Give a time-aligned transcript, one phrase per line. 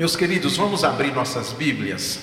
[0.00, 2.20] Meus queridos, vamos abrir nossas Bíblias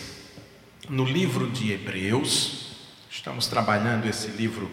[0.89, 2.71] no livro de Hebreus.
[3.07, 4.67] Estamos trabalhando esse livro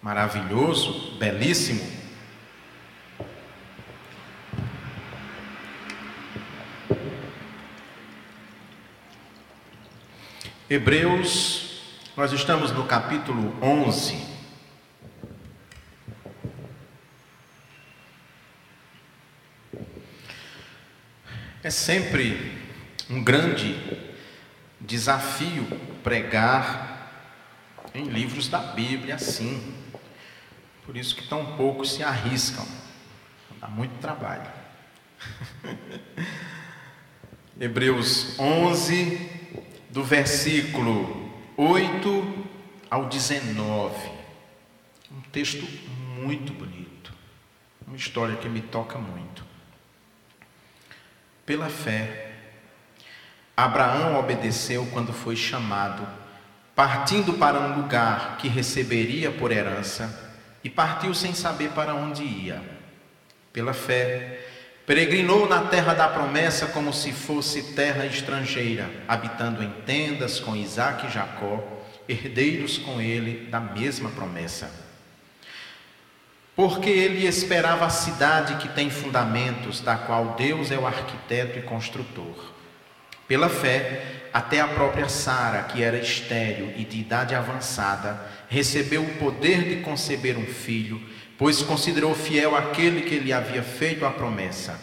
[0.00, 1.82] maravilhoso, belíssimo.
[10.70, 11.82] Hebreus,
[12.16, 14.31] nós estamos no capítulo 11.
[21.72, 22.52] Sempre
[23.08, 23.76] um grande
[24.80, 25.66] desafio
[26.02, 26.92] pregar
[27.94, 29.74] em livros da Bíblia assim.
[30.84, 32.66] Por isso que tão poucos se arriscam.
[33.60, 34.50] Dá muito trabalho.
[37.60, 39.30] Hebreus 11,
[39.90, 42.46] do versículo 8
[42.90, 44.10] ao 19.
[45.10, 45.66] Um texto
[46.18, 47.14] muito bonito.
[47.86, 49.51] Uma história que me toca muito.
[51.52, 52.30] Pela fé,
[53.54, 56.08] Abraão obedeceu quando foi chamado,
[56.74, 60.32] partindo para um lugar que receberia por herança,
[60.64, 62.62] e partiu sem saber para onde ia.
[63.52, 64.46] Pela fé,
[64.86, 71.06] peregrinou na terra da promessa como se fosse terra estrangeira, habitando em tendas com Isaac
[71.06, 71.62] e Jacó,
[72.08, 74.81] herdeiros com ele da mesma promessa
[76.54, 81.62] porque ele esperava a cidade que tem fundamentos, da qual Deus é o arquiteto e
[81.62, 82.52] construtor.
[83.26, 89.14] Pela fé, até a própria Sara, que era estéril e de idade avançada, recebeu o
[89.14, 91.00] poder de conceber um filho,
[91.38, 94.78] pois considerou fiel aquele que lhe havia feito a promessa.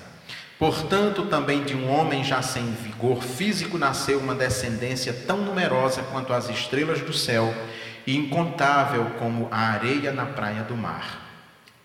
[0.58, 6.34] Portanto, também de um homem já sem vigor físico nasceu uma descendência tão numerosa quanto
[6.34, 7.54] as estrelas do céu
[8.06, 11.29] e incontável como a areia na praia do mar.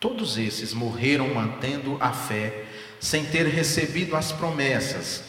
[0.04, 2.66] Todos esses morreram mantendo a fé,
[3.00, 5.24] sem ter recebido as promessas,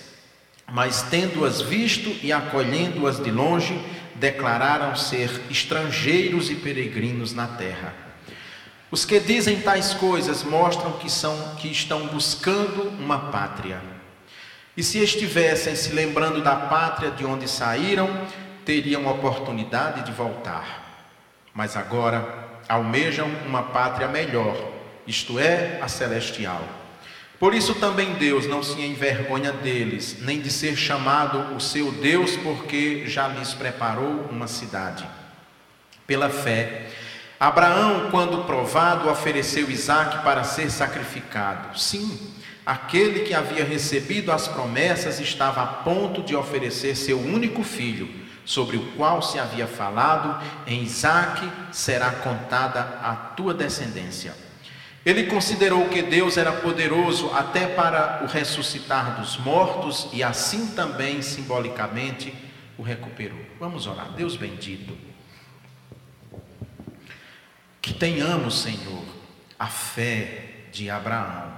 [0.70, 3.82] mas tendo-as visto e acolhendo-as de longe,
[4.16, 7.94] declararam ser estrangeiros e peregrinos na terra.
[8.92, 13.82] Os que dizem tais coisas mostram que são que estão buscando uma pátria.
[14.76, 18.10] E se estivessem se lembrando da pátria de onde saíram,
[18.66, 21.08] teriam oportunidade de voltar.
[21.54, 24.75] Mas agora almejam uma pátria melhor,
[25.08, 26.64] isto é, a celestial.
[27.40, 32.36] Por isso também Deus não se envergonha deles, nem de ser chamado o seu Deus,
[32.38, 35.06] porque já lhes preparou uma cidade.
[36.08, 36.88] Pela fé,
[37.40, 41.78] Abraão, quando provado, ofereceu Isaque para ser sacrificado.
[41.78, 42.18] Sim,
[42.66, 48.10] aquele que havia recebido as promessas estava a ponto de oferecer seu único filho
[48.46, 54.34] sobre o qual se havia falado, em Isaque será contada a tua descendência.
[55.06, 61.22] Ele considerou que Deus era poderoso até para o ressuscitar dos mortos e assim também
[61.22, 62.34] simbolicamente
[62.76, 63.40] o recuperou.
[63.60, 64.12] Vamos orar.
[64.14, 64.98] Deus bendito.
[67.80, 69.06] Que tenhamos, Senhor,
[69.60, 71.54] a fé de Abraão.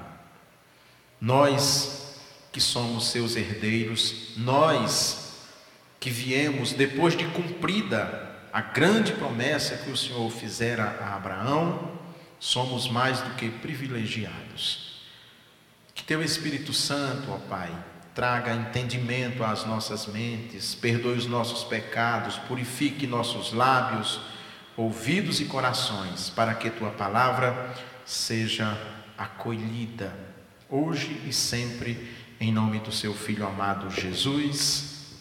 [1.19, 2.19] Nós
[2.52, 5.38] que somos seus herdeiros, nós
[6.02, 11.97] que viemos depois de cumprida a grande promessa que o Senhor fizera a Abraão,
[12.40, 15.02] somos mais do que privilegiados.
[15.94, 17.72] Que teu Espírito Santo, ó Pai,
[18.14, 24.20] traga entendimento às nossas mentes, perdoe os nossos pecados, purifique nossos lábios,
[24.76, 28.78] ouvidos e corações, para que tua palavra seja
[29.18, 30.28] acolhida
[30.70, 32.09] hoje e sempre,
[32.40, 35.16] em nome do seu Filho amado Jesus.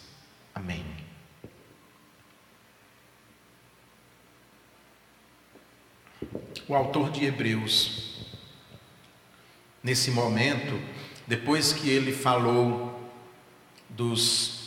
[0.53, 0.96] Amém.
[6.67, 8.25] O autor de Hebreus,
[9.83, 10.79] nesse momento,
[11.25, 13.11] depois que ele falou
[13.89, 14.57] dos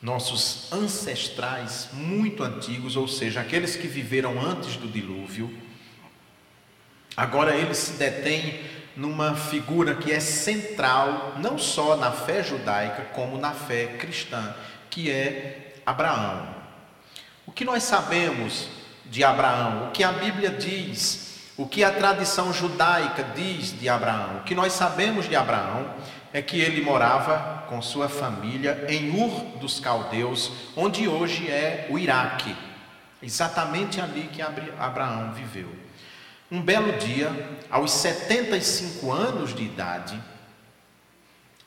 [0.00, 5.52] nossos ancestrais muito antigos, ou seja, aqueles que viveram antes do dilúvio,
[7.16, 8.60] agora ele se detém
[8.96, 14.54] numa figura que é central, não só na fé judaica, como na fé cristã,
[14.88, 16.54] que é Abraão.
[17.46, 18.68] O que nós sabemos
[19.10, 19.88] de Abraão?
[19.88, 21.52] O que a Bíblia diz?
[21.56, 24.38] O que a tradição judaica diz de Abraão?
[24.38, 25.94] O que nós sabemos de Abraão
[26.32, 31.98] é que ele morava com sua família em Ur dos Caldeus, onde hoje é o
[31.98, 32.56] Iraque,
[33.20, 35.68] exatamente ali que Abraão viveu.
[36.50, 37.30] Um belo dia,
[37.70, 40.20] aos 75 anos de idade,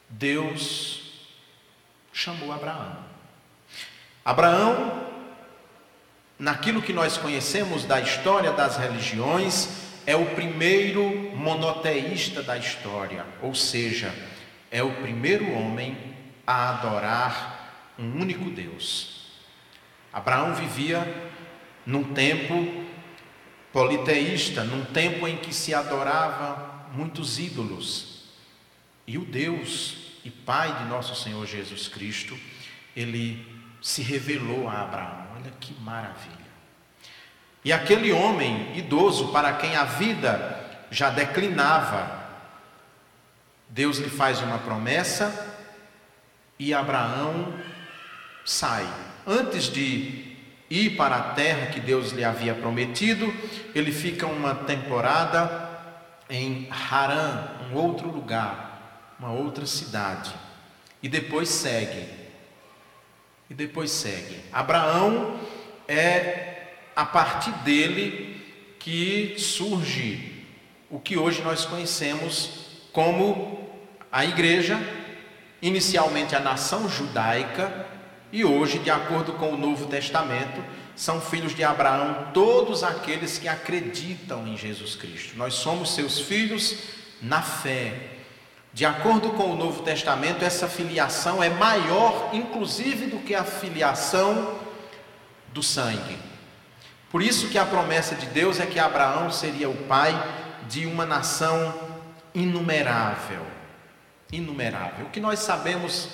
[0.10, 1.30] Deus
[2.12, 2.98] chamou Abraão.
[4.25, 5.02] Abraão,
[6.44, 9.69] naquilo que nós conhecemos da história das religiões,
[10.06, 14.13] é o primeiro monoteísta da história, ou seja,
[14.69, 15.98] é o primeiro homem
[16.45, 19.31] a adorar um único Deus.
[20.12, 21.31] Abraão vivia
[21.86, 22.84] num tempo
[23.72, 28.25] politeísta, num tempo em que se adorava muitos ídolos.
[29.07, 32.38] E o Deus e Pai de nosso Senhor Jesus Cristo,
[32.94, 33.48] ele
[33.81, 35.23] se revelou a Abraão.
[35.44, 36.54] Olha que maravilha.
[37.66, 40.57] E aquele homem idoso, para quem a vida
[40.90, 42.24] já declinava,
[43.68, 45.54] Deus lhe faz uma promessa
[46.57, 47.54] e Abraão
[48.45, 48.88] sai.
[49.28, 50.38] Antes de
[50.69, 53.34] ir para a terra que Deus lhe havia prometido,
[53.75, 55.69] ele fica uma temporada
[56.30, 60.34] em Harã, um outro lugar, uma outra cidade.
[61.01, 62.23] E depois segue.
[63.53, 64.39] E depois segue.
[64.51, 65.39] Abraão
[65.88, 68.44] é a partir dele
[68.79, 70.44] que surge
[70.89, 73.69] o que hoje nós conhecemos como
[74.11, 74.81] a igreja,
[75.61, 77.85] inicialmente a nação judaica,
[78.31, 80.59] e hoje, de acordo com o Novo Testamento,
[80.95, 85.38] são filhos de Abraão todos aqueles que acreditam em Jesus Cristo.
[85.38, 86.75] Nós somos seus filhos
[87.21, 87.94] na fé.
[88.74, 94.56] De acordo com o Novo Testamento, essa filiação é maior, inclusive, do que a filiação
[95.50, 96.18] do sangue.
[97.12, 100.12] Por isso que a promessa de Deus é que Abraão seria o pai
[100.68, 101.72] de uma nação
[102.34, 103.46] inumerável.
[104.31, 105.06] Inumerável.
[105.06, 106.10] O que nós sabemos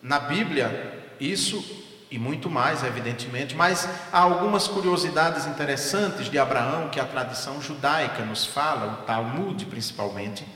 [0.00, 1.62] na Bíblia, isso
[2.10, 8.24] e muito mais, evidentemente, mas há algumas curiosidades interessantes de Abraão que a tradição judaica
[8.24, 10.46] nos fala, o Talmud principalmente.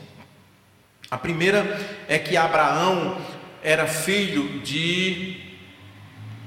[1.08, 1.64] A primeira
[2.08, 3.16] é que Abraão
[3.62, 5.40] era filho de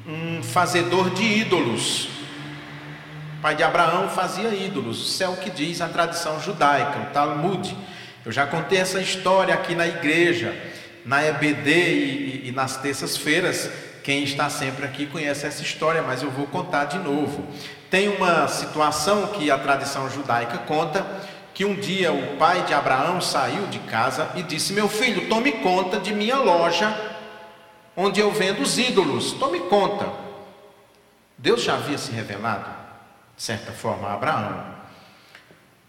[0.06, 2.10] um fazedor de ídolos.
[3.38, 7.14] O pai de Abraão fazia ídolos, isso é o que diz a tradição judaica, o
[7.14, 7.74] Talmud.
[8.26, 10.54] Eu já contei essa história aqui na igreja,
[11.06, 13.72] na EBD e, e, e nas terças-feiras.
[14.04, 17.48] Quem está sempre aqui conhece essa história, mas eu vou contar de novo.
[17.90, 21.06] Tem uma situação que a tradição judaica conta
[21.60, 25.52] que um dia o pai de Abraão saiu de casa e disse: Meu filho, tome
[25.52, 26.98] conta de minha loja,
[27.98, 30.10] onde eu vendo os ídolos, tome conta.
[31.38, 32.70] Deus já havia se revelado
[33.36, 34.64] de certa forma, a Abraão.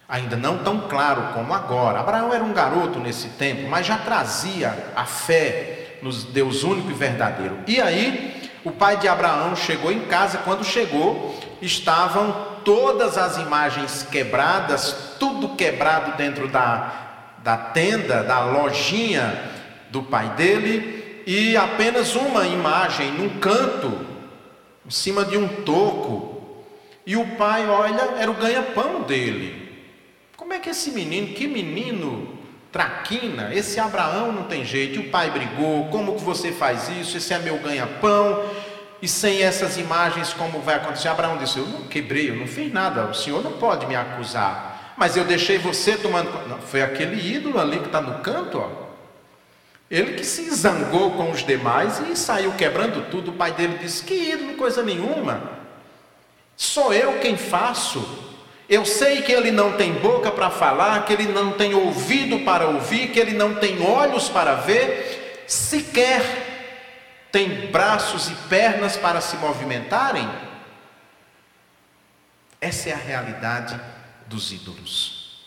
[0.09, 2.01] Ainda não tão claro como agora.
[2.01, 6.95] Abraão era um garoto nesse tempo, mas já trazia a fé no Deus único e
[6.95, 7.57] verdadeiro.
[7.69, 14.07] E aí, o pai de Abraão chegou em casa, quando chegou, estavam todas as imagens
[14.11, 16.93] quebradas, tudo quebrado dentro da,
[17.39, 19.51] da tenda, da lojinha
[19.91, 24.07] do pai dele, e apenas uma imagem num canto,
[24.87, 26.65] em cima de um toco,
[27.07, 29.69] e o pai, olha, era o ganha-pão dele.
[30.37, 32.39] Como é que esse menino, que menino
[32.73, 34.97] traquina, esse Abraão não tem jeito.
[34.97, 37.17] E o pai brigou: como que você faz isso?
[37.17, 38.45] Esse é meu ganha-pão.
[39.03, 41.09] E sem essas imagens, como vai acontecer?
[41.09, 44.95] Abraão disse: Eu não quebrei, eu não fiz nada, o senhor não pode me acusar.
[44.97, 46.31] Mas eu deixei você tomando.
[46.47, 48.91] Não, foi aquele ídolo ali que está no canto, ó.
[49.91, 53.31] Ele que se zangou com os demais e saiu quebrando tudo.
[53.31, 55.59] O pai dele disse: Que ídolo, coisa nenhuma.
[56.55, 58.29] Sou eu quem faço.
[58.69, 62.69] Eu sei que ele não tem boca para falar, que ele não tem ouvido para
[62.69, 66.50] ouvir, que ele não tem olhos para ver, sequer
[67.31, 70.29] tem braços e pernas para se movimentarem.
[72.61, 73.81] Essa é a realidade
[74.27, 75.41] dos ídolos.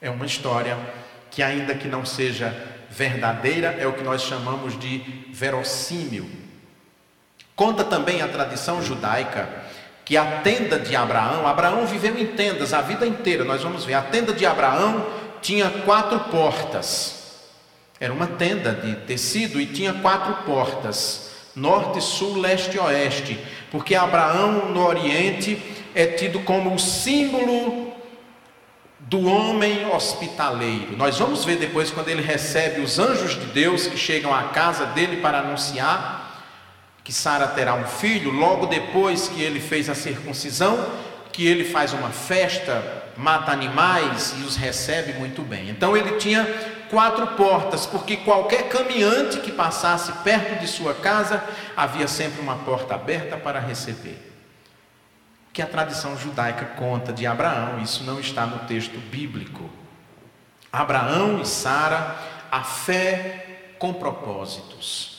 [0.00, 0.78] É uma história
[1.30, 2.54] que, ainda que não seja
[2.88, 4.98] verdadeira, é o que nós chamamos de
[5.32, 6.30] verossímil.
[7.54, 9.48] Conta também a tradição judaica
[10.04, 13.94] que a tenda de Abraão, Abraão viveu em tendas a vida inteira, nós vamos ver,
[13.94, 15.06] a tenda de Abraão
[15.40, 17.19] tinha quatro portas.
[18.00, 23.38] Era uma tenda de tecido e tinha quatro portas: norte, sul, leste e oeste,
[23.70, 25.62] porque Abraão no Oriente
[25.94, 27.92] é tido como o símbolo
[29.00, 30.96] do homem hospitaleiro.
[30.96, 34.86] Nós vamos ver depois quando ele recebe os anjos de Deus que chegam à casa
[34.86, 36.20] dele para anunciar
[37.04, 40.86] que Sara terá um filho, logo depois que ele fez a circuncisão,
[41.32, 42.82] que ele faz uma festa,
[43.16, 45.68] mata animais e os recebe muito bem.
[45.70, 46.46] Então ele tinha
[46.90, 51.42] quatro portas, porque qualquer caminhante que passasse perto de sua casa,
[51.76, 54.18] havia sempre uma porta aberta para receber.
[55.52, 59.70] Que a tradição judaica conta de Abraão, isso não está no texto bíblico.
[60.72, 62.16] Abraão e Sara,
[62.50, 65.10] a fé com propósitos.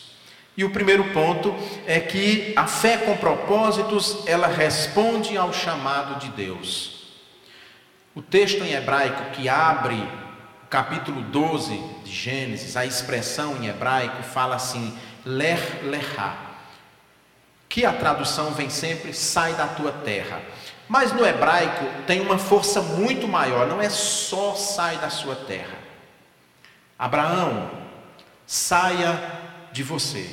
[0.55, 1.55] E o primeiro ponto
[1.87, 7.01] é que a fé com propósitos, ela responde ao chamado de Deus.
[8.13, 10.05] O texto em hebraico que abre
[10.71, 16.37] capítulo 12 de Gênesis, a expressão em hebraico fala assim: ler lerá,
[17.67, 20.41] que a tradução vem sempre sai da tua terra.
[20.87, 25.77] Mas no hebraico tem uma força muito maior, não é só sai da sua terra.
[26.97, 27.69] Abraão,
[28.47, 29.21] saia
[29.73, 30.27] de você.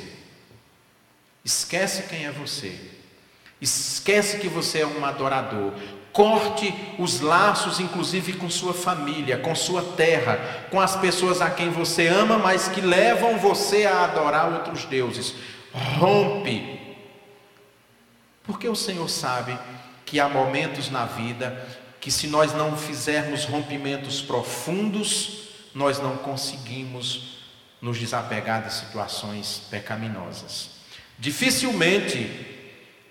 [1.43, 2.79] Esquece quem é você.
[3.59, 5.73] Esquece que você é um adorador.
[6.11, 11.69] Corte os laços, inclusive com sua família, com sua terra, com as pessoas a quem
[11.69, 15.35] você ama, mas que levam você a adorar outros deuses.
[15.73, 16.79] Rompe.
[18.43, 19.57] Porque o Senhor sabe
[20.05, 21.67] que há momentos na vida
[22.01, 27.37] que, se nós não fizermos rompimentos profundos, nós não conseguimos
[27.81, 30.71] nos desapegar de situações pecaminosas.
[31.17, 32.57] Dificilmente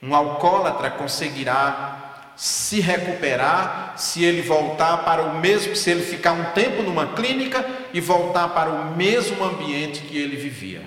[0.02, 2.07] um alcoólatra conseguirá
[2.38, 7.68] se recuperar se ele voltar para o mesmo, se ele ficar um tempo numa clínica
[7.92, 10.84] e voltar para o mesmo ambiente que ele vivia.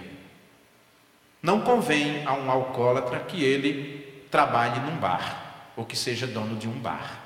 [1.44, 6.70] Não convém a um alcoólatra que ele trabalhe num bar ou que seja dono de
[6.70, 7.20] um bar.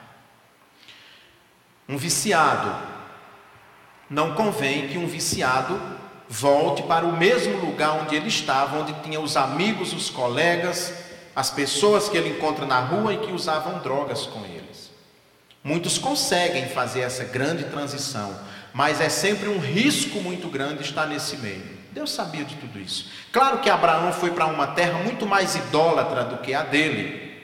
[1.87, 2.75] Um viciado,
[4.09, 5.79] não convém que um viciado
[6.27, 11.04] volte para o mesmo lugar onde ele estava, onde tinha os amigos, os colegas,
[11.35, 14.89] as pessoas que ele encontra na rua e que usavam drogas com eles.
[15.61, 18.39] Muitos conseguem fazer essa grande transição,
[18.73, 21.75] mas é sempre um risco muito grande estar nesse meio.
[21.91, 23.09] Deus sabia de tudo isso.
[23.31, 27.41] Claro que Abraão foi para uma terra muito mais idólatra do que a dele,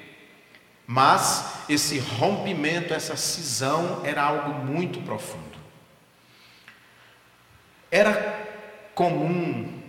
[0.87, 5.59] mas esse rompimento, essa cisão era algo muito profundo.
[7.89, 8.39] Era
[8.93, 9.81] comum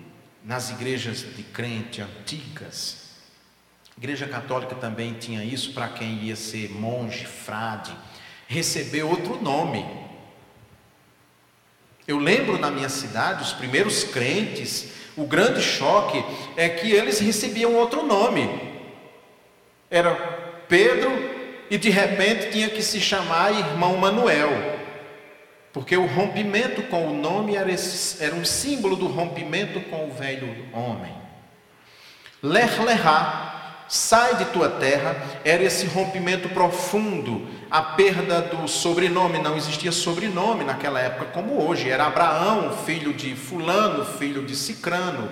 [0.44, 3.01] nas igrejas de crente antigas
[3.96, 7.92] Igreja Católica também tinha isso para quem ia ser monge, frade,
[8.46, 9.86] receber outro nome.
[12.06, 16.24] Eu lembro na minha cidade, os primeiros crentes, o grande choque
[16.56, 18.48] é que eles recebiam outro nome.
[19.90, 20.14] Era
[20.68, 21.10] Pedro
[21.70, 24.50] e de repente tinha que se chamar irmão Manuel.
[25.72, 30.12] Porque o rompimento com o nome era, esse, era um símbolo do rompimento com o
[30.12, 31.14] velho homem.
[32.42, 32.68] Ler
[33.92, 40.64] sai de tua terra, era esse rompimento profundo, a perda do sobrenome, não existia sobrenome
[40.64, 45.30] naquela época como hoje, era Abraão, filho de Fulano, filho de Cicrano.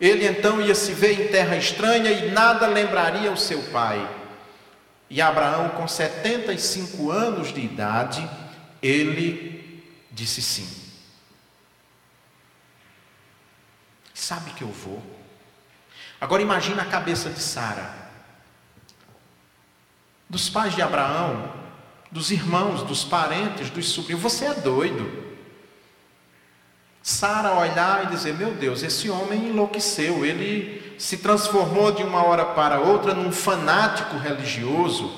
[0.00, 4.04] Ele então ia se ver em terra estranha e nada lembraria o seu pai.
[5.08, 8.28] E Abraão, com 75 anos de idade,
[8.82, 9.80] ele
[10.10, 10.68] disse sim.
[14.12, 15.23] Sabe que eu vou?
[16.24, 17.86] Agora imagina a cabeça de Sara,
[20.26, 21.52] dos pais de Abraão,
[22.10, 24.22] dos irmãos, dos parentes, dos sobrinhos.
[24.22, 25.22] Você é doido.
[27.02, 32.46] Sara olhar e dizer: Meu Deus, esse homem enlouqueceu, ele se transformou de uma hora
[32.46, 35.12] para outra num fanático religioso.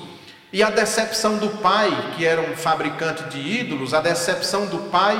[0.51, 5.15] E a decepção do pai, que era um fabricante de ídolos, a decepção do pai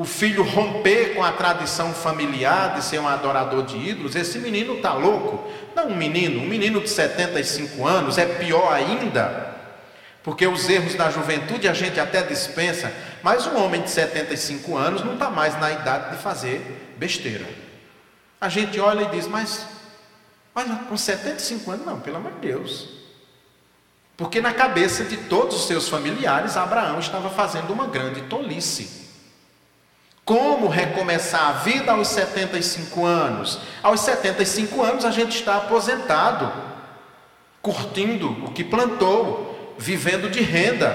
[0.00, 4.76] o filho romper com a tradição familiar de ser um adorador de ídolos, esse menino
[4.76, 5.46] está louco.
[5.76, 9.54] Não um menino, um menino de 75 anos é pior ainda,
[10.22, 12.90] porque os erros da juventude a gente até dispensa,
[13.22, 17.44] mas um homem de 75 anos não está mais na idade de fazer besteira.
[18.40, 19.66] A gente olha e diz, mas
[20.54, 22.88] olha, com 75 anos, não, pelo amor de Deus.
[24.16, 28.99] Porque na cabeça de todos os seus familiares, Abraão estava fazendo uma grande tolice.
[30.30, 33.58] Como recomeçar a vida aos 75 anos?
[33.82, 36.52] Aos 75 anos a gente está aposentado,
[37.60, 40.94] curtindo o que plantou, vivendo de renda.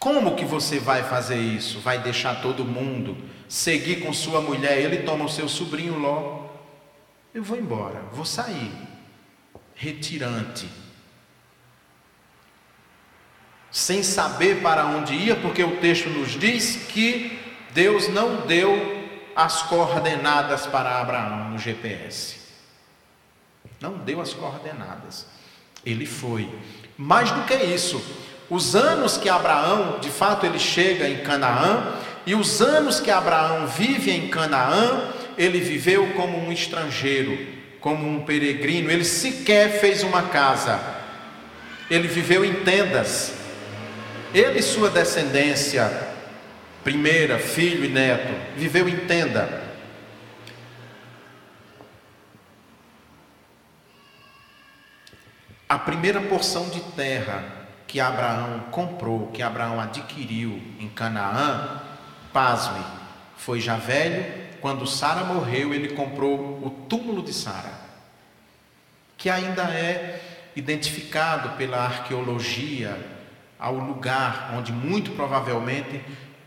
[0.00, 1.78] Como que você vai fazer isso?
[1.78, 3.16] Vai deixar todo mundo
[3.48, 4.78] seguir com sua mulher?
[4.78, 6.48] Ele toma o seu sobrinho Ló.
[7.32, 8.72] Eu vou embora, vou sair.
[9.76, 10.68] Retirante
[13.70, 17.38] sem saber para onde ia, porque o texto nos diz que
[17.72, 18.98] Deus não deu
[19.36, 22.38] as coordenadas para Abraão no GPS.
[23.80, 25.26] Não deu as coordenadas.
[25.84, 26.48] Ele foi.
[26.96, 28.02] Mais do que isso,
[28.50, 31.94] os anos que Abraão, de fato, ele chega em Canaã,
[32.26, 37.38] e os anos que Abraão vive em Canaã, ele viveu como um estrangeiro,
[37.80, 40.80] como um peregrino, ele sequer fez uma casa,
[41.88, 43.32] ele viveu em tendas,
[44.34, 45.90] ele e sua descendência,
[46.84, 49.68] primeira, filho e neto, viveu em tenda.
[55.68, 57.44] A primeira porção de terra
[57.86, 61.82] que Abraão comprou, que Abraão adquiriu em Canaã,
[62.32, 62.84] pasme,
[63.36, 67.72] foi já velho, quando Sara morreu, ele comprou o túmulo de Sara,
[69.16, 70.20] que ainda é
[70.54, 73.17] identificado pela arqueologia
[73.58, 76.00] ao lugar onde muito provavelmente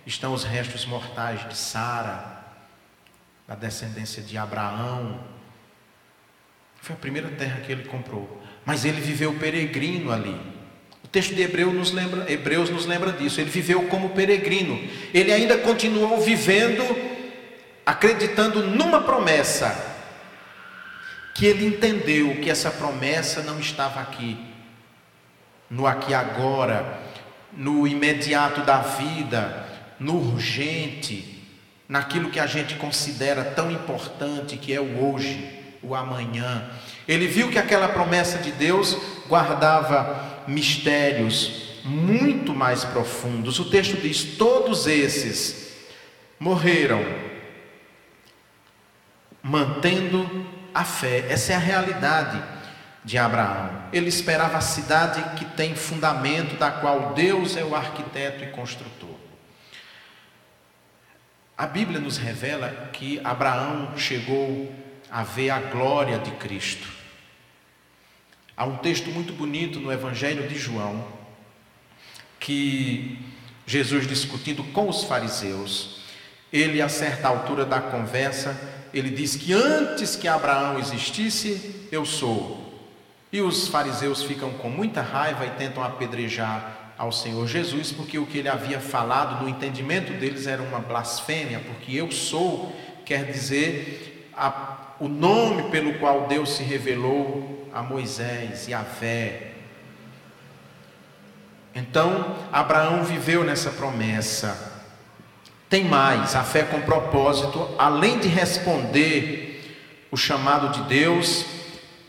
[0.05, 2.41] estão os restos mortais de Sara,
[3.47, 5.19] da descendência de Abraão.
[6.81, 8.41] Foi a primeira terra que ele comprou.
[8.65, 10.39] Mas ele viveu peregrino ali.
[11.03, 13.41] O texto de Hebreus nos lembra, Hebreus nos lembra disso.
[13.41, 14.79] Ele viveu como peregrino.
[15.13, 16.83] Ele ainda continuou vivendo,
[17.85, 19.89] acreditando numa promessa.
[21.35, 24.50] Que ele entendeu que essa promessa não estava aqui,
[25.71, 26.99] no aqui agora,
[27.53, 29.65] no imediato da vida,
[29.97, 31.41] no urgente,
[31.87, 35.49] naquilo que a gente considera tão importante, que é o hoje,
[35.81, 36.69] o amanhã.
[37.07, 38.97] Ele viu que aquela promessa de Deus
[39.29, 43.57] guardava mistérios muito mais profundos.
[43.57, 45.71] O texto diz: todos esses
[46.37, 47.03] morreram
[49.41, 51.25] mantendo a fé.
[51.29, 52.60] Essa é a realidade
[53.03, 53.69] de Abraão.
[53.91, 59.15] Ele esperava a cidade que tem fundamento, da qual Deus é o arquiteto e construtor.
[61.57, 64.73] A Bíblia nos revela que Abraão chegou
[65.09, 66.87] a ver a glória de Cristo.
[68.55, 71.05] Há um texto muito bonito no Evangelho de João,
[72.39, 73.19] que
[73.65, 76.01] Jesus discutindo com os fariseus,
[76.51, 78.59] ele a certa altura da conversa,
[78.93, 82.70] ele diz que antes que Abraão existisse, eu sou.
[83.31, 88.25] E os fariseus ficam com muita raiva e tentam apedrejar ao Senhor Jesus, porque o
[88.25, 94.29] que ele havia falado no entendimento deles era uma blasfêmia, porque eu sou quer dizer
[94.35, 99.53] a, o nome pelo qual Deus se revelou a Moisés e a fé.
[101.73, 104.83] Então, Abraão viveu nessa promessa.
[105.69, 109.79] Tem mais, a fé com propósito, além de responder
[110.11, 111.45] o chamado de Deus,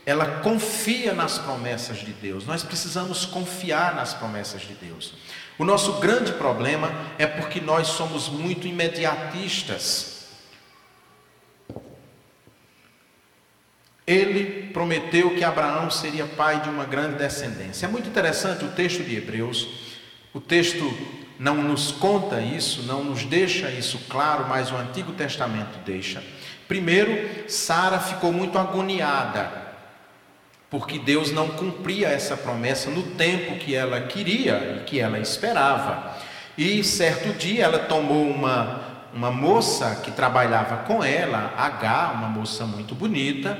[0.05, 2.45] ela confia nas promessas de Deus.
[2.45, 5.13] Nós precisamos confiar nas promessas de Deus.
[5.57, 10.13] O nosso grande problema é porque nós somos muito imediatistas.
[14.05, 17.85] Ele prometeu que Abraão seria pai de uma grande descendência.
[17.85, 19.67] É muito interessante o texto de Hebreus.
[20.33, 20.83] O texto
[21.39, 26.21] não nos conta isso, não nos deixa isso claro, mas o Antigo Testamento deixa.
[26.67, 29.62] Primeiro, Sara ficou muito agoniada,
[30.73, 36.17] porque Deus não cumpria essa promessa no tempo que ela queria e que ela esperava.
[36.57, 38.81] E certo dia ela tomou uma,
[39.13, 43.55] uma moça que trabalhava com ela, H, uma moça muito bonita,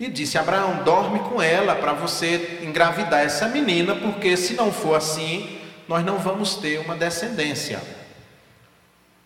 [0.00, 4.96] e disse: Abraão, dorme com ela para você engravidar essa menina, porque se não for
[4.96, 7.80] assim, nós não vamos ter uma descendência.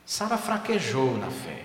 [0.05, 1.63] Sara fraquejou na fé,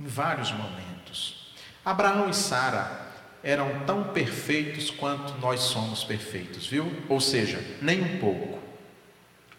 [0.00, 1.52] em vários momentos.
[1.84, 3.03] Abraão e Sara
[3.44, 6.90] eram tão perfeitos quanto nós somos perfeitos, viu?
[7.08, 8.58] Ou seja, nem um pouco.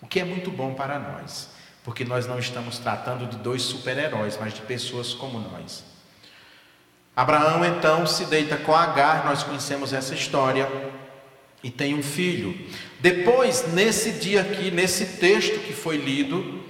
[0.01, 1.49] O que é muito bom para nós,
[1.83, 5.83] porque nós não estamos tratando de dois super-heróis, mas de pessoas como nós.
[7.15, 10.67] Abraão então se deita com Agar, nós conhecemos essa história
[11.63, 12.67] e tem um filho.
[12.99, 16.63] Depois, nesse dia aqui, nesse texto que foi lido,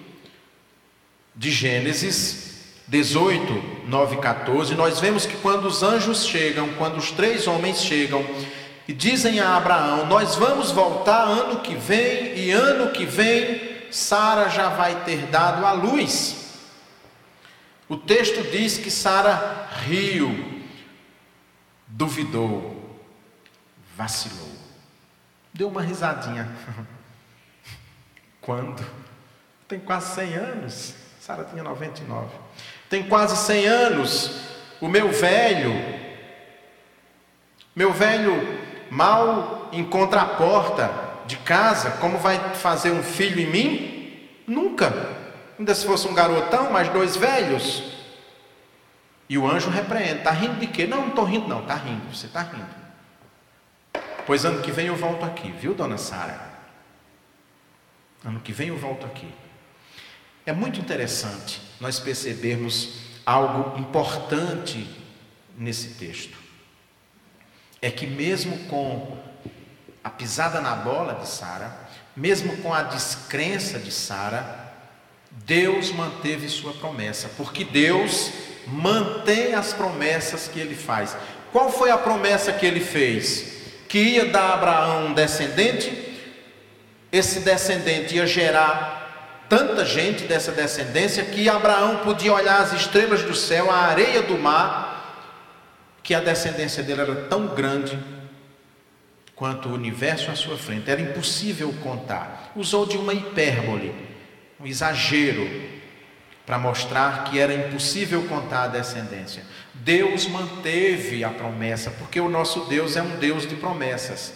[1.34, 2.55] de Gênesis
[2.88, 7.82] 18, 9 e 14, nós vemos que quando os anjos chegam, quando os três homens
[7.82, 8.24] chegam
[8.88, 14.50] e dizem a Abraão: Nós vamos voltar ano que vem, e ano que vem Sara
[14.50, 16.60] já vai ter dado a luz.
[17.88, 20.64] O texto diz que Sara riu,
[21.88, 23.00] duvidou,
[23.96, 24.52] vacilou.
[25.54, 26.52] Deu uma risadinha.
[28.42, 28.86] Quando?
[29.68, 30.96] Tem quase 100 anos.
[31.20, 32.30] Sara tinha 99.
[32.90, 34.32] Tem quase 100 anos.
[34.82, 35.74] O meu velho,
[37.76, 40.92] meu velho mal encontra a porta
[41.26, 41.92] de casa.
[41.92, 44.30] Como vai fazer um filho em mim?
[44.48, 44.94] Nunca.
[45.58, 47.84] Ainda se fosse um garotão, mais dois velhos.
[49.28, 50.86] E o anjo repreende: Está rindo de quê?
[50.86, 51.62] Não, não estou rindo, não.
[51.62, 52.14] Está rindo.
[52.14, 52.86] Você está rindo.
[54.26, 56.40] Pois ano que vem eu volto aqui, viu, dona Sara?
[58.24, 59.32] Ano que vem eu volto aqui.
[60.46, 62.94] É muito interessante nós percebermos
[63.26, 64.88] algo importante
[65.58, 66.38] nesse texto.
[67.82, 69.18] É que mesmo com
[70.04, 71.76] a pisada na bola de Sara,
[72.16, 74.74] mesmo com a descrença de Sara,
[75.32, 78.32] Deus manteve sua promessa, porque Deus
[78.68, 81.18] mantém as promessas que ele faz.
[81.52, 83.56] Qual foi a promessa que ele fez?
[83.88, 86.04] que ia dar a Abraão um descendente
[87.12, 88.95] esse descendente ia gerar
[89.50, 94.38] tanta gente dessa descendência que Abraão podia olhar as estrelas do céu, a areia do
[94.38, 94.96] mar,
[96.04, 97.98] que a descendência dele era tão grande
[99.36, 100.90] quanto o universo à sua frente.
[100.90, 102.52] Era impossível contar.
[102.56, 103.94] Usou de uma hipérbole,
[104.60, 105.50] um exagero,
[106.46, 109.44] para mostrar que era impossível contar a descendência.
[109.74, 114.34] Deus manteve a promessa, porque o nosso Deus é um Deus de promessas.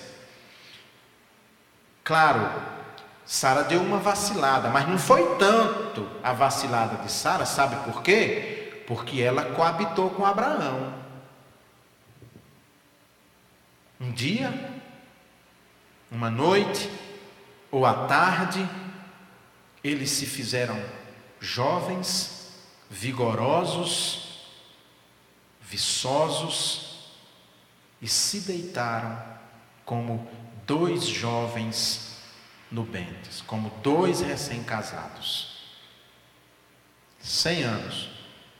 [2.03, 2.78] Claro,
[3.31, 8.83] Sara deu uma vacilada, mas não foi tanto a vacilada de Sara, sabe por quê?
[8.87, 10.91] Porque ela coabitou com Abraão.
[14.01, 14.81] Um dia,
[16.09, 16.89] uma noite
[17.69, 18.67] ou à tarde,
[19.83, 20.83] eles se fizeram
[21.39, 22.51] jovens,
[22.89, 24.49] vigorosos,
[25.61, 27.13] viçosos
[28.01, 29.23] e se deitaram
[29.85, 30.27] como
[30.65, 32.08] dois jovens
[32.71, 35.59] nubentes, como dois recém-casados.
[37.19, 38.09] 100 anos,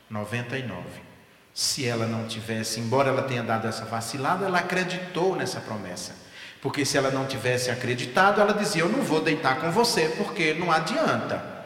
[0.08, 0.82] 99.
[1.52, 6.14] Se ela não tivesse, embora ela tenha dado essa vacilada, ela acreditou nessa promessa.
[6.60, 10.54] Porque se ela não tivesse acreditado, ela dizia: Eu não vou deitar com você, porque
[10.54, 11.64] não adianta.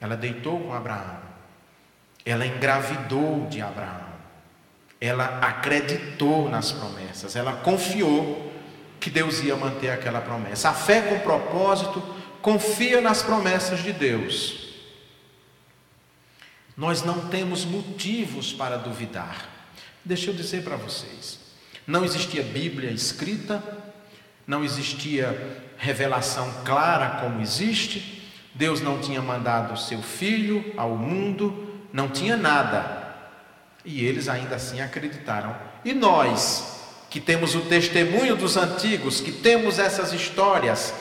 [0.00, 1.18] Ela deitou com Abraão.
[2.24, 4.08] Ela engravidou de Abraão.
[5.00, 7.34] Ela acreditou nas promessas.
[7.34, 8.49] Ela confiou
[9.00, 10.68] que Deus ia manter aquela promessa.
[10.68, 12.02] A fé com propósito
[12.42, 14.68] confia nas promessas de Deus.
[16.76, 19.48] Nós não temos motivos para duvidar.
[20.04, 21.38] Deixa eu dizer para vocês:
[21.86, 23.62] não existia Bíblia escrita,
[24.46, 28.22] não existia revelação clara como existe,
[28.54, 32.98] Deus não tinha mandado seu filho ao mundo, não tinha nada.
[33.84, 35.56] E eles ainda assim acreditaram.
[35.84, 36.79] E nós,
[37.10, 40.94] que temos o testemunho dos antigos, que temos essas histórias,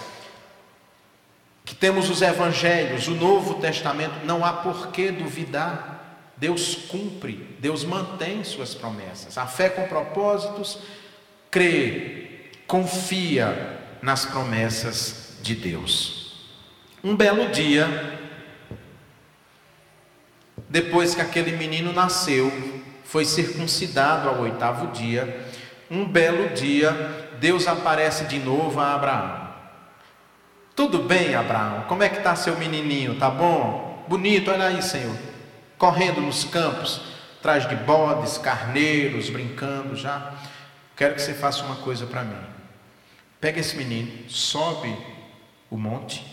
[1.63, 5.97] que temos os evangelhos, o Novo Testamento, não há por que duvidar.
[6.35, 9.37] Deus cumpre, Deus mantém suas promessas.
[9.37, 10.79] A fé com propósitos
[11.51, 16.49] crê, confia nas promessas de Deus.
[17.03, 18.19] Um belo dia,
[20.67, 22.51] depois que aquele menino nasceu,
[23.03, 25.48] foi circuncidado ao oitavo dia,
[25.89, 26.91] um belo dia,
[27.39, 29.49] Deus aparece de novo a Abraão.
[30.75, 31.83] Tudo bem, Abraão?
[31.87, 33.17] Como é que está seu menininho?
[33.17, 34.05] Tá bom?
[34.07, 35.15] Bonito, olha aí, Senhor.
[35.77, 37.01] Correndo nos campos,
[37.39, 40.33] atrás de bodes, carneiros, brincando já.
[40.95, 42.41] Quero que você faça uma coisa para mim.
[43.39, 44.95] Pega esse menino, sobe
[45.69, 46.25] o monte,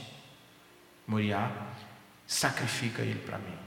[1.07, 1.51] Moriá,
[2.27, 3.59] sacrifica ele para mim.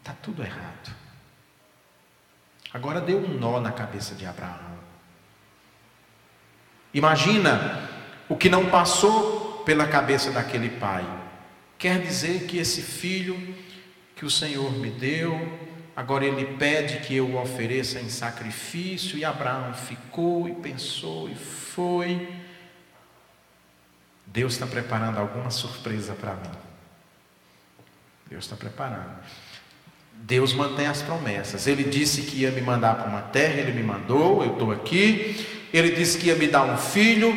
[0.00, 1.03] Está tudo errado.
[2.74, 4.74] Agora deu um nó na cabeça de Abraão.
[6.92, 7.88] Imagina
[8.28, 11.06] o que não passou pela cabeça daquele pai.
[11.78, 13.54] Quer dizer que esse filho
[14.16, 15.38] que o Senhor me deu,
[15.94, 21.34] agora ele pede que eu o ofereça em sacrifício, e Abraão ficou e pensou e
[21.36, 22.28] foi.
[24.26, 26.50] Deus está preparando alguma surpresa para mim.
[28.28, 29.16] Deus está preparando.
[30.16, 31.66] Deus mantém as promessas.
[31.66, 35.46] Ele disse que ia me mandar para uma terra, ele me mandou, eu estou aqui.
[35.72, 37.36] Ele disse que ia me dar um filho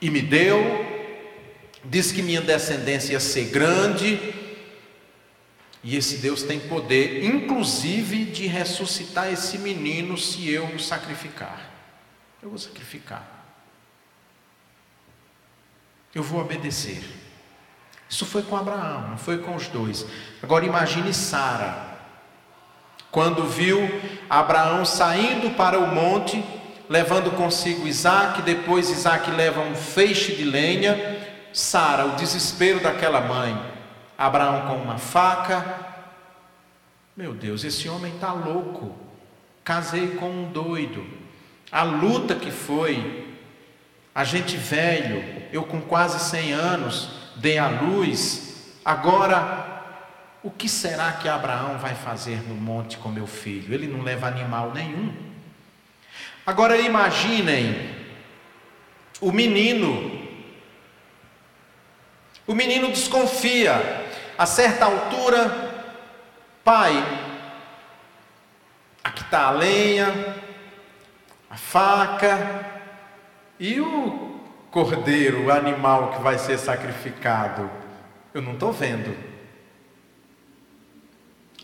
[0.00, 0.58] e me deu.
[1.84, 4.18] Disse que minha descendência ia ser grande.
[5.82, 11.70] E esse Deus tem poder, inclusive, de ressuscitar esse menino se eu o sacrificar.
[12.42, 13.30] Eu vou sacrificar.
[16.14, 17.02] Eu vou obedecer.
[18.08, 20.06] Isso foi com Abraão, não foi com os dois.
[20.42, 21.94] Agora imagine Sara.
[23.10, 23.78] Quando viu
[24.28, 26.44] Abraão saindo para o monte,
[26.88, 31.20] levando consigo Isaac, depois Isaac leva um feixe de lenha.
[31.52, 33.56] Sara, o desespero daquela mãe.
[34.18, 35.64] Abraão com uma faca.
[37.16, 38.94] Meu Deus, esse homem está louco.
[39.62, 41.06] Casei com um doido.
[41.70, 43.36] A luta que foi.
[44.14, 49.74] A gente velho, eu com quase 100 anos, dei a luz, agora
[50.42, 53.72] o que será que Abraão vai fazer no monte com meu filho?
[53.72, 55.14] Ele não leva animal nenhum.
[56.44, 57.94] Agora imaginem
[59.20, 60.22] o menino.
[62.46, 64.04] O menino desconfia.
[64.36, 65.86] A certa altura,
[66.62, 66.92] pai,
[69.02, 70.12] aqui está a lenha,
[71.48, 72.66] a faca
[73.58, 74.33] e o
[74.74, 77.70] cordeiro, o animal que vai ser sacrificado?
[78.34, 79.16] Eu não estou vendo.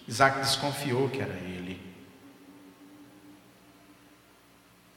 [0.06, 1.82] Isaac desconfiou que era ele.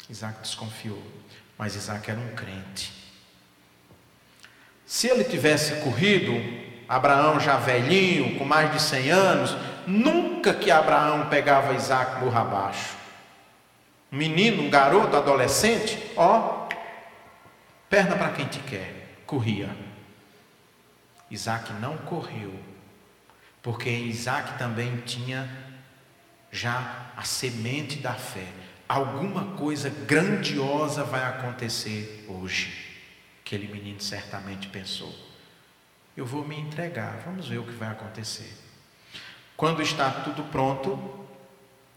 [0.08, 1.02] Isaac desconfiou.
[1.58, 2.94] Mas Isaac era um crente.
[4.86, 6.34] Se ele tivesse corrido,
[6.88, 12.96] Abraão já velhinho, com mais de 100 anos, nunca que Abraão pegava Isaac burra abaixo.
[14.12, 16.63] Um menino, um garoto, adolescente, ó,
[17.94, 19.70] perna para quem te quer, corria.
[21.30, 22.60] Isaac não correu,
[23.62, 25.48] porque Isaac também tinha
[26.52, 28.48] já a semente da fé.
[28.90, 32.98] Alguma coisa grandiosa vai acontecer hoje.
[33.46, 35.14] Aquele menino certamente pensou:
[36.18, 38.58] eu vou me entregar, vamos ver o que vai acontecer.
[39.56, 41.28] Quando está tudo pronto,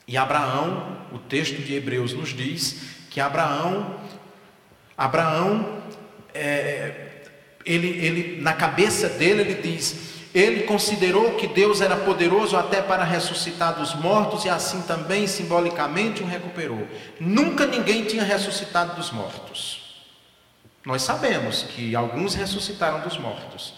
[0.06, 3.98] e Abraão, o texto de Hebreus nos diz que Abraão,
[4.94, 5.85] Abraão,
[6.36, 7.06] é,
[7.64, 13.02] ele, ele, na cabeça dele, ele diz: ele considerou que Deus era poderoso até para
[13.02, 16.86] ressuscitar dos mortos e assim também simbolicamente o recuperou.
[17.18, 20.04] Nunca ninguém tinha ressuscitado dos mortos.
[20.84, 23.74] Nós sabemos que alguns ressuscitaram dos mortos.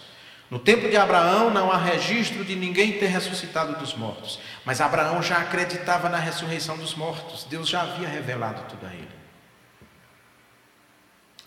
[0.51, 5.21] No tempo de Abraão não há registro de ninguém ter ressuscitado dos mortos, mas Abraão
[5.23, 7.45] já acreditava na ressurreição dos mortos.
[7.49, 9.07] Deus já havia revelado tudo a ele.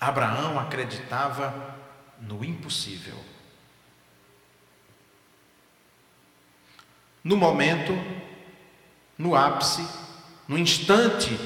[0.07, 1.77] Abraão acreditava
[2.21, 3.33] no impossível.
[7.23, 7.93] no momento,
[9.17, 9.87] no ápice,
[10.49, 11.39] no instante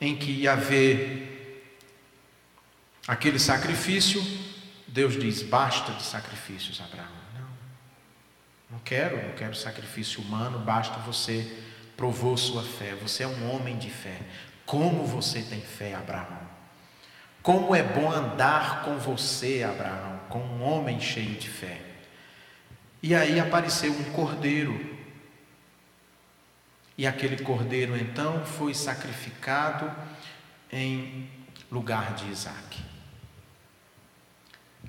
[0.00, 1.78] em que ia haver
[3.06, 4.22] aquele sacrifício,
[4.86, 7.08] Deus diz: basta de sacrifícios, Abraão.
[7.34, 7.48] Não,
[8.72, 11.64] não quero, não quero sacrifício humano, basta você
[11.96, 14.20] provou sua fé, você é um homem de fé.
[14.64, 16.49] Como você tem fé, Abraão?
[17.42, 21.80] Como é bom andar com você, Abraão, com um homem cheio de fé.
[23.02, 24.98] E aí apareceu um cordeiro.
[26.98, 29.90] E aquele cordeiro então foi sacrificado
[30.70, 31.30] em
[31.70, 32.78] lugar de Isaac.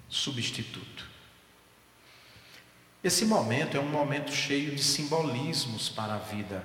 [0.09, 1.09] Substituto.
[3.01, 6.63] Esse momento é um momento cheio de simbolismos para a vida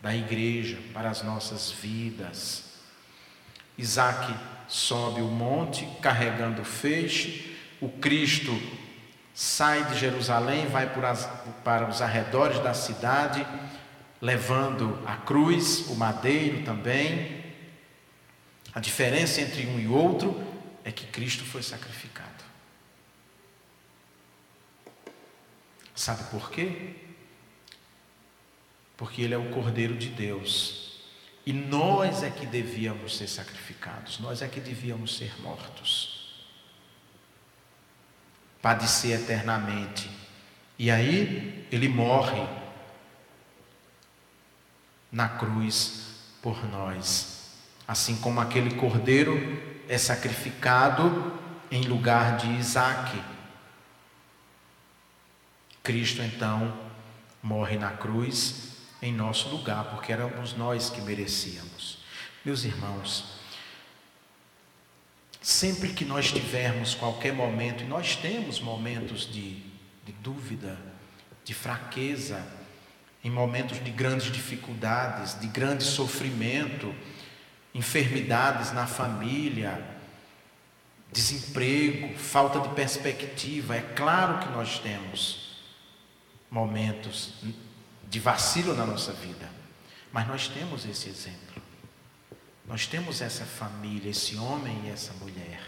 [0.00, 2.64] da igreja, para as nossas vidas.
[3.76, 4.34] Isaac
[4.70, 8.52] sobe o monte carregando o feixe, o Cristo
[9.34, 10.88] sai de Jerusalém, vai
[11.64, 13.44] para os arredores da cidade,
[14.20, 17.40] levando a cruz, o madeiro também.
[18.72, 20.40] A diferença entre um e outro
[20.84, 22.44] é que Cristo foi sacrificado.
[25.94, 26.94] Sabe por quê?
[28.96, 30.89] Porque Ele é o Cordeiro de Deus.
[31.50, 36.46] E nós é que devíamos ser sacrificados, nós é que devíamos ser mortos
[38.62, 40.08] padecer eternamente.
[40.78, 42.46] E aí ele morre
[45.10, 47.50] na cruz por nós.
[47.88, 49.36] Assim como aquele cordeiro
[49.88, 51.36] é sacrificado
[51.68, 53.20] em lugar de Isaac.
[55.82, 56.78] Cristo então
[57.42, 58.69] morre na cruz
[59.02, 61.98] em nosso lugar, porque éramos nós que merecíamos.
[62.44, 63.40] Meus irmãos,
[65.40, 69.54] Sempre que nós tivermos qualquer momento, e nós temos momentos de,
[70.04, 70.78] de dúvida,
[71.44, 72.46] de fraqueza,
[73.24, 76.94] em momentos de grandes dificuldades, de grande sofrimento,
[77.74, 79.82] enfermidades na família,
[81.10, 83.76] desemprego, falta de perspectiva.
[83.76, 85.58] É claro que nós temos
[86.50, 87.34] momentos
[88.10, 89.48] de vacilo na nossa vida,
[90.12, 91.62] mas nós temos esse exemplo.
[92.66, 95.60] Nós temos essa família, esse homem e essa mulher.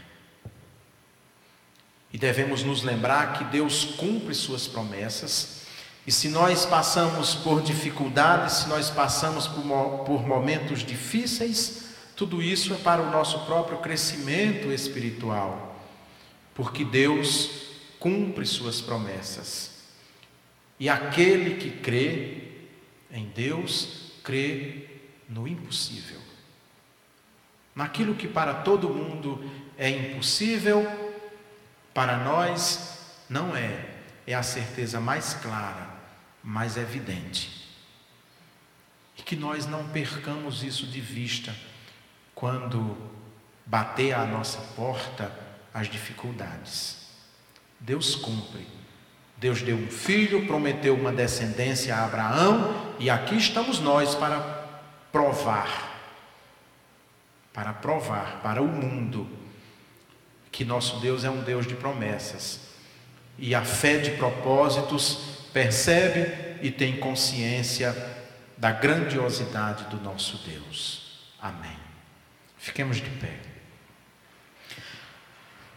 [2.13, 5.63] E devemos nos lembrar que Deus cumpre suas promessas.
[6.05, 9.63] E se nós passamos por dificuldades, se nós passamos por,
[10.05, 11.85] por momentos difíceis,
[12.17, 15.77] tudo isso é para o nosso próprio crescimento espiritual.
[16.55, 17.51] Porque Deus
[17.99, 19.73] cumpre suas promessas.
[20.79, 22.43] E aquele que crê
[23.11, 24.89] em Deus, crê
[25.29, 26.23] no impossível
[27.75, 29.43] naquilo que para todo mundo
[29.77, 30.87] é impossível,
[31.95, 33.91] para nós não é,
[34.27, 35.89] é a certeza mais clara,
[36.43, 37.63] mais evidente.
[39.17, 41.55] E que nós não percamos isso de vista
[42.35, 42.97] quando
[43.65, 45.33] bater à nossa porta
[45.73, 47.09] as dificuldades.
[47.81, 48.67] Deus cumpre.
[49.43, 54.41] Deus deu um filho, prometeu uma descendência a Abraão, e aqui estamos nós para
[55.11, 55.93] provar
[57.53, 59.29] para provar para o mundo
[60.51, 62.61] que nosso Deus é um Deus de promessas.
[63.39, 67.95] E a fé de propósitos percebe e tem consciência
[68.57, 71.33] da grandiosidade do nosso Deus.
[71.41, 71.77] Amém.
[72.59, 73.52] Fiquemos de pé.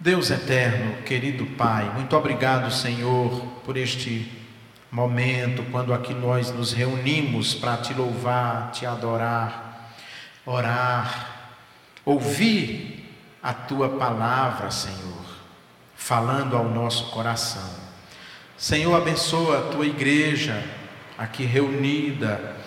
[0.06, 4.32] Deus eterno, querido Pai, muito obrigado, Senhor, por este
[4.92, 9.96] momento quando aqui nós nos reunimos para te louvar, te adorar,
[10.46, 11.58] orar,
[12.06, 15.26] ouvir a tua palavra, Senhor,
[15.96, 17.68] falando ao nosso coração.
[18.56, 20.64] Senhor, abençoa a tua igreja
[21.18, 22.58] aqui reunida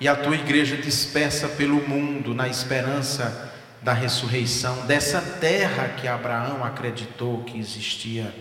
[0.00, 3.53] e a tua igreja dispersa pelo mundo na esperança
[3.84, 8.34] da ressurreição, dessa terra que Abraão acreditou que existia,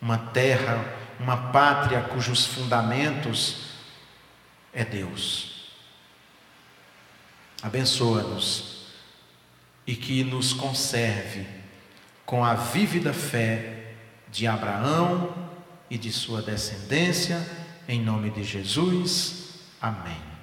[0.00, 0.82] uma terra,
[1.20, 3.74] uma pátria cujos fundamentos
[4.72, 5.70] é Deus.
[7.62, 8.86] Abençoa-nos
[9.86, 11.46] e que nos conserve
[12.24, 13.92] com a vívida fé
[14.30, 15.34] de Abraão
[15.90, 17.46] e de sua descendência,
[17.86, 19.60] em nome de Jesus.
[19.80, 20.33] Amém.